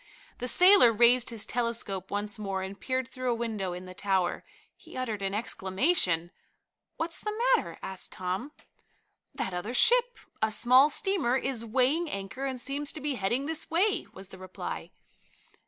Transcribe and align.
The 0.39 0.47
sailor 0.47 0.91
raised 0.91 1.29
his 1.29 1.45
telescope 1.45 2.09
once 2.09 2.39
more 2.39 2.63
and 2.63 2.79
peered 2.81 3.07
through 3.07 3.29
a 3.29 3.35
window 3.35 3.71
in 3.73 3.85
the 3.85 3.93
tower. 3.93 4.43
He 4.75 4.97
uttered 4.97 5.21
an 5.21 5.35
exclamation. 5.35 6.31
"What's 6.97 7.19
the 7.19 7.39
matter?" 7.55 7.77
asked 7.83 8.13
Tom. 8.13 8.51
"That 9.35 9.53
other 9.53 9.75
ship 9.75 10.17
a 10.41 10.49
small 10.49 10.89
steamer 10.89 11.37
is 11.37 11.63
weighing 11.63 12.09
anchor 12.09 12.45
and 12.45 12.59
seems 12.59 12.91
to 12.93 12.99
be 12.99 13.13
heading 13.13 13.45
this 13.45 13.69
way," 13.69 14.07
was 14.11 14.29
the 14.29 14.39
reply. 14.39 14.89